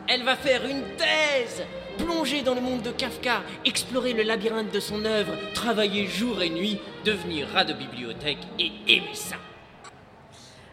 [0.08, 1.64] Elle va faire une thèse
[1.98, 6.50] Plonger dans le monde de Kafka, explorer le labyrinthe de son œuvre, travailler jour et
[6.50, 9.36] nuit, devenir rat de bibliothèque et aimer ça.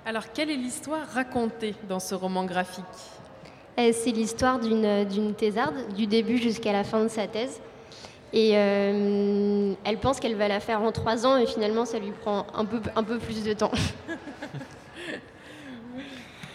[0.07, 2.85] Alors, quelle est l'histoire racontée dans ce roman graphique?
[3.79, 7.61] Euh, C'est l'histoire d'une d'une thésarde, du début jusqu'à la fin de sa thèse.
[8.33, 12.11] Et euh, elle pense qu'elle va la faire en trois ans, et finalement, ça lui
[12.11, 13.71] prend un peu, un peu plus de temps.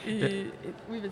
[0.07, 0.51] Et- et-
[0.89, 1.11] Oui, vas-y.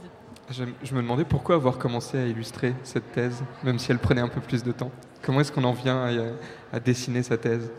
[0.50, 4.22] Je, je me demandais pourquoi avoir commencé à illustrer cette thèse, même si elle prenait
[4.22, 4.91] un peu plus de temps.
[5.22, 7.70] Comment est-ce qu'on en vient à, à dessiner sa thèse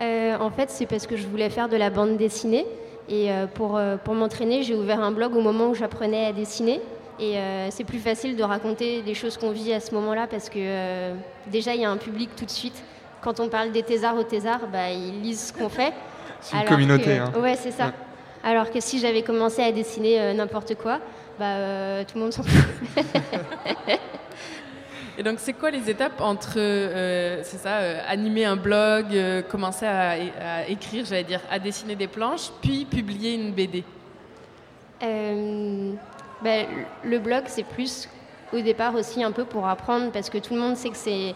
[0.00, 2.66] Euh, en fait, c'est parce que je voulais faire de la bande dessinée.
[3.08, 6.32] Et euh, pour, euh, pour m'entraîner, j'ai ouvert un blog au moment où j'apprenais à
[6.32, 6.80] dessiner.
[7.18, 10.48] Et euh, c'est plus facile de raconter des choses qu'on vit à ce moment-là parce
[10.50, 11.14] que euh,
[11.50, 12.82] déjà, il y a un public tout de suite.
[13.22, 15.92] Quand on parle des thésards aux thésards, bah, ils lisent ce qu'on fait.
[16.40, 17.32] C'est une Alors communauté, que- hein.
[17.40, 17.86] Ouais, c'est ça.
[17.86, 17.92] Ouais.
[18.44, 20.98] Alors que si j'avais commencé à dessiner euh, n'importe quoi,
[21.42, 22.64] bah, euh, tout le monde s'en fout.
[25.18, 29.06] Et donc, c'est quoi les étapes entre, euh, c'est ça, euh, animer un blog,
[29.50, 33.82] commencer à, à écrire, j'allais dire, à dessiner des planches, puis publier une BD
[35.00, 36.66] ben,
[37.04, 38.08] le blog, c'est plus
[38.52, 41.34] au départ aussi un peu pour apprendre parce que tout le monde sait que c'est,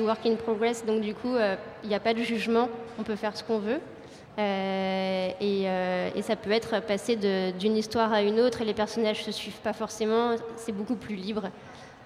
[0.00, 0.84] work in progress.
[0.84, 1.36] Donc, du coup,
[1.84, 2.68] il n'y a pas de jugement.
[2.98, 3.80] On peut faire ce qu'on veut.
[4.38, 8.64] Euh, et, euh, et ça peut être passé de- d'une histoire à une autre et
[8.64, 10.36] les personnages ne se suivent pas forcément.
[10.56, 11.50] C'est beaucoup plus libre.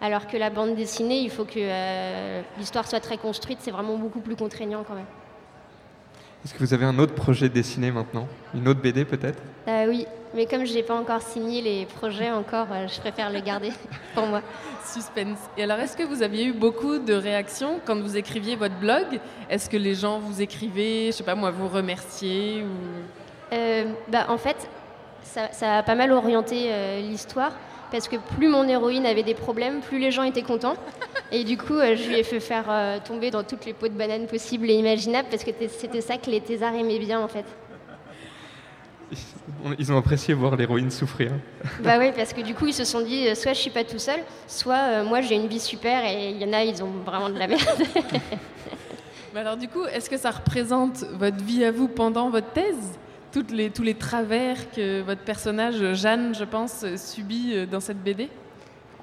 [0.01, 3.59] Alors que la bande dessinée, il faut que euh, l'histoire soit très construite.
[3.61, 5.07] C'est vraiment beaucoup plus contraignant quand même.
[6.45, 8.27] Est-ce que vous avez un autre projet dessiné maintenant?
[8.55, 9.39] Une autre BD peut-être?
[9.69, 13.31] Euh, oui, mais comme je n'ai pas encore signé les projets encore, euh, je préfère
[13.31, 13.71] le garder
[14.15, 14.41] pour moi.
[14.85, 15.39] Suspense.
[15.59, 19.21] Et alors, est-ce que vous aviez eu beaucoup de réactions quand vous écriviez votre blog?
[19.51, 23.55] Est-ce que les gens vous écrivaient, je sais pas moi, vous remercier ou...
[23.55, 24.69] Euh, bah, en fait,
[25.23, 27.53] ça, ça a pas mal orienté euh, l'histoire
[27.91, 30.77] parce que plus mon héroïne avait des problèmes, plus les gens étaient contents.
[31.33, 33.89] Et du coup, euh, je lui ai fait faire euh, tomber dans toutes les pots
[33.89, 37.29] de banane possibles et imaginables parce que c'était ça que les thésards aimaient bien en
[37.29, 37.45] fait.
[39.79, 41.33] Ils ont apprécié voir l'héroïne souffrir.
[41.83, 43.85] Bah oui, parce que du coup, ils se sont dit euh, soit je suis pas
[43.85, 46.83] tout seul, soit euh, moi j'ai une vie super et il y en a, ils
[46.83, 47.61] ont vraiment de la merde.
[49.35, 52.99] Mais alors, du coup, est-ce que ça représente votre vie à vous pendant votre thèse?
[53.33, 58.03] Toutes les, Tous les travers que votre personnage, Jeanne, je pense, subit euh, dans cette
[58.03, 58.29] BD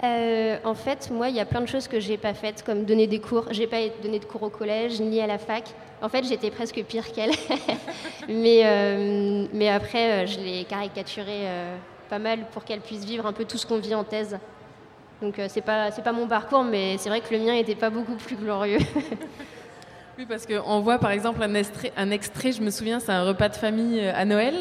[0.04, 2.84] Euh, en fait, moi, il y a plein de choses que j'ai pas faites, comme
[2.84, 3.46] donner des cours.
[3.52, 5.64] J'ai pas donné de cours au collège ni à la fac.
[6.02, 7.32] En fait, j'étais presque pire qu'elle.
[8.28, 11.78] mais, euh, mais après, je l'ai caricaturé euh,
[12.10, 14.38] pas mal pour qu'elle puisse vivre un peu tout ce qu'on vit en thèse.
[15.22, 18.18] Donc, c'est pas pas mon parcours, mais c'est vrai que le mien était pas beaucoup
[18.18, 18.78] plus glorieux.
[20.18, 23.24] Oui, parce qu'on voit par exemple un extrait, un extrait, je me souviens, c'est un
[23.24, 24.56] repas de famille euh, à Noël.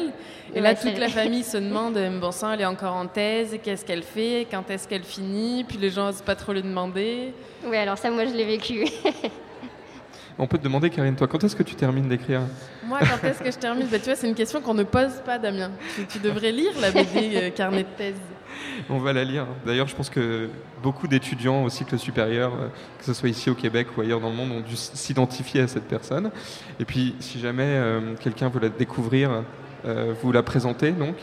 [0.53, 3.07] Et là, Ouais, toute la famille se demande, euh, bon sang, elle est encore en
[3.07, 6.61] thèse, qu'est-ce qu'elle fait, quand est-ce qu'elle finit, puis les gens n'osent pas trop lui
[6.61, 7.33] demander.
[7.65, 8.85] oui, alors ça, moi, je l'ai vécu.
[10.39, 12.41] On peut te demander, Karine, toi, quand est-ce que tu termines d'écrire?
[12.85, 13.87] Moi, quand est-ce que je termine?
[13.87, 15.71] Bah, Tu vois, c'est une question qu'on ne pose pas, Damien.
[15.95, 18.13] Tu, tu devrais lire la BD euh, Carnet de thèse.
[18.89, 19.45] On va la lire.
[19.65, 20.49] D'ailleurs, je pense que
[20.81, 22.67] beaucoup d'étudiants au cycle supérieur, euh,
[22.99, 25.67] que ce soit ici au Québec ou ailleurs dans le monde, ont dû s'identifier à
[25.67, 26.31] cette personne.
[26.79, 29.43] Et puis, si jamais euh, quelqu'un veut la découvrir,
[29.85, 31.15] euh, vous la présentez donc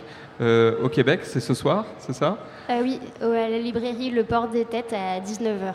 [0.82, 2.36] au Québec, c'est ce soir, c'est ça?
[2.68, 5.74] Oui, à la librairie Le Port des Têtes à 19h.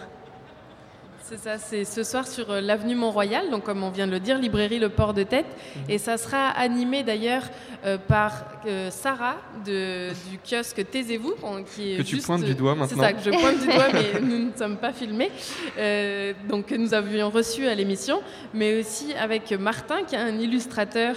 [1.30, 4.20] C'est ça, c'est ce soir sur euh, l'avenue Mont-Royal, donc comme on vient de le
[4.20, 5.46] dire, librairie Le Port de Tête.
[5.88, 7.44] Et ça sera animé d'ailleurs
[7.86, 11.36] euh, par euh, Sarah de, du kiosque Taisez-vous,
[11.76, 13.04] qui est Que tu juste- pointes du doigt C'est maintenant.
[13.04, 15.30] ça, que je pointe du doigt, mais nous ne sommes pas filmés.
[15.78, 18.22] Euh, donc que nous avions reçu à l'émission,
[18.56, 21.16] mais aussi avec Martin, qui est un illustrateur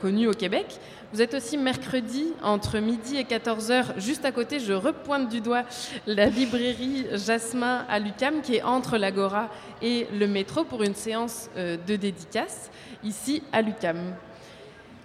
[0.00, 0.66] connu au Québec.
[1.14, 5.62] Vous êtes aussi mercredi entre midi et 14h, juste à côté, je repointe du doigt
[6.08, 9.48] la librairie Jasmin à Lucam, qui est entre l'Agora
[9.80, 12.68] et le métro pour une séance euh, de dédicace,
[13.04, 13.96] ici à Lucam.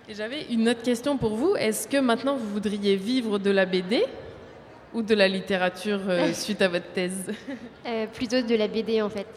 [0.09, 1.55] Et j'avais une autre question pour vous.
[1.55, 4.03] Est-ce que maintenant vous voudriez vivre de la BD
[4.95, 7.31] ou de la littérature euh, suite à votre thèse?
[7.85, 9.27] Euh, plutôt de la BD en fait.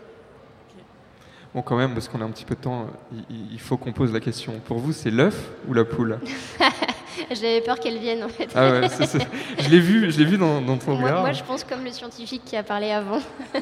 [1.55, 2.87] Bon, quand même, parce qu'on a un petit peu de temps,
[3.31, 4.55] il, il faut qu'on pose la question.
[4.65, 6.19] Pour vous, c'est l'œuf ou la poule
[7.31, 8.49] J'avais peur qu'elle vienne en fait.
[8.55, 8.89] Ah ouais,
[9.59, 11.21] je l'ai vu, je l'ai vu dans, dans ton moi, regard.
[11.21, 13.21] moi, je pense comme le scientifique qui a parlé avant.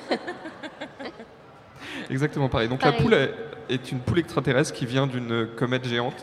[2.11, 2.69] Exactement pareil.
[2.69, 3.35] Donc la poule est-
[3.69, 6.15] est une poule extraterrestre qui vient d'une comète géante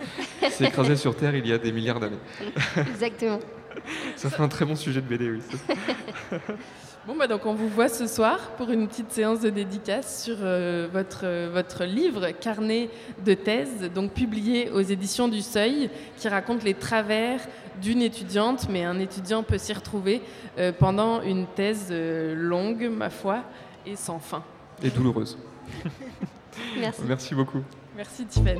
[0.42, 2.18] qui s'est écrasée sur Terre il y a des milliards d'années.
[2.78, 3.40] Exactement.
[4.16, 5.42] Ça fait un très bon sujet de BD, oui.
[7.08, 10.36] Bon, bah donc on vous voit ce soir pour une petite séance de dédicace sur
[10.42, 12.90] euh, votre, euh, votre livre, Carnet
[13.24, 17.40] de thèse, donc publié aux éditions du Seuil, qui raconte les travers
[17.82, 20.22] d'une étudiante, mais un étudiant peut s'y retrouver
[20.58, 23.44] euh, pendant une thèse euh, longue, ma foi,
[23.86, 24.44] et sans fin.
[24.84, 25.38] Et douloureuse.
[26.78, 27.02] Merci.
[27.08, 27.62] Merci beaucoup.
[27.96, 28.60] Merci Tiffaine.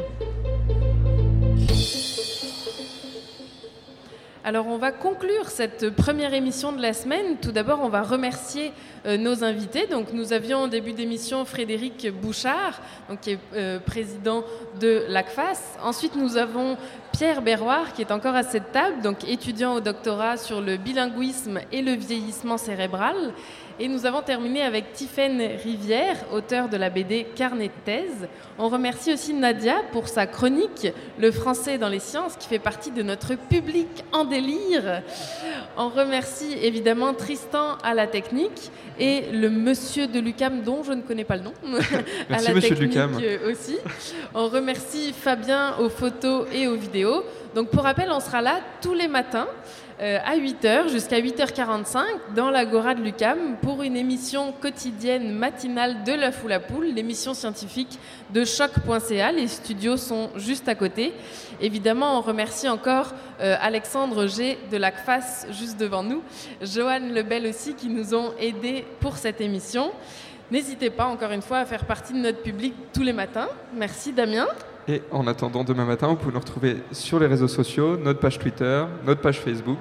[4.48, 7.36] Alors on va conclure cette première émission de la semaine.
[7.42, 8.72] Tout d'abord, on va remercier
[9.06, 9.88] euh, nos invités.
[9.88, 12.80] Donc nous avions au début d'émission Frédéric Bouchard,
[13.10, 14.46] donc, qui est euh, président
[14.80, 15.78] de l'ACFAS.
[15.84, 16.78] Ensuite, nous avons
[17.12, 21.60] Pierre Berroir, qui est encore à cette table, donc étudiant au doctorat sur le bilinguisme
[21.74, 23.34] et le vieillissement cérébral.
[23.80, 28.28] Et nous avons terminé avec Tiffaine Rivière, auteure de la BD Carnet de thèse.
[28.58, 30.88] On remercie aussi Nadia pour sa chronique
[31.20, 35.04] Le français dans les sciences, qui fait partie de notre public en délire.
[35.78, 41.02] On remercie évidemment Tristan à la technique et le monsieur de Lucam, dont je ne
[41.04, 41.78] connais pas le nom, à
[42.32, 43.20] Merci, la monsieur de technique Lucam.
[43.22, 43.78] euh, aussi.
[44.34, 47.24] On remercie Fabien aux photos et aux vidéos.
[47.54, 49.48] Donc pour rappel, on sera là tous les matins
[50.00, 52.00] euh, à 8h jusqu'à 8h45
[52.36, 57.34] dans l'Agora de Lucam pour une émission quotidienne matinale de La Foule à Poule, l'émission
[57.34, 57.98] scientifique
[58.32, 59.32] de choc.ca.
[59.32, 61.14] Les studios sont juste à côté.
[61.62, 66.22] Évidemment, on remercie encore euh, Alexandre G de l'ACFAS juste devant nous,
[66.62, 69.92] Joanne Lebel aussi qui nous ont aidés pour cette émission.
[70.52, 73.50] N'hésitez pas encore une fois à faire partie de notre public tous les matins.
[73.74, 74.48] Merci Damien.
[74.90, 78.40] Et en attendant demain matin, vous pouvez nous retrouver sur les réseaux sociaux, notre page
[78.40, 79.80] Twitter, notre page Facebook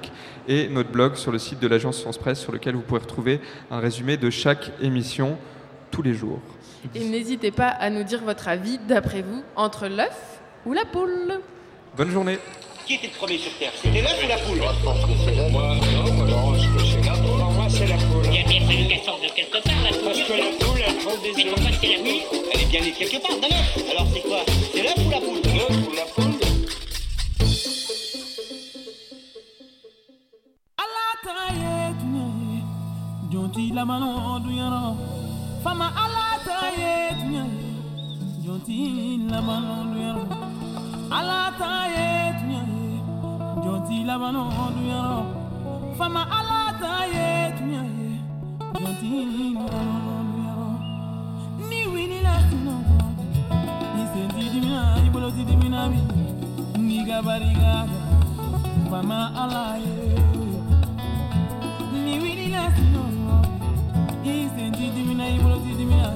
[0.49, 3.39] et notre blog sur le site de l'agence Science Presse sur lequel vous pourrez retrouver
[3.71, 5.37] un résumé de chaque émission
[5.91, 6.39] tous les jours.
[6.93, 11.39] Et n'hésitez pas à nous dire votre avis, d'après vous, entre l'œuf ou la poule.
[11.95, 12.37] Bonne journée
[12.85, 13.71] Qui était le premier sur Terre?
[13.81, 14.57] C'était l'œuf ou la poule?
[14.57, 15.51] Moi, je pense que c'est l'œuf.
[15.53, 15.61] Moi,
[15.93, 17.39] non, moi, je pense que c'est la poule.
[17.39, 18.25] Pour moi, c'est la poule.
[18.25, 20.81] Il y a bien fallu qu'elle sorte de quelque part, la Parce que la poule,
[20.85, 21.53] elle prend des Mais œufs.
[21.55, 22.21] pourquoi c'est la nuit
[22.53, 23.91] Elle est bien née quelque part d'un œuf.
[23.91, 24.39] Alors c'est quoi?
[45.97, 48.09] Fama ala ta ye tiɲɛ ye
[48.43, 50.26] jɔn
[54.57, 56.01] dimina ibolo si dimina mi
[56.81, 57.85] niga bariga
[58.89, 60.17] mama alaye
[61.93, 63.03] ni wini na sino
[64.25, 66.09] isenti dimina ibolo si dimina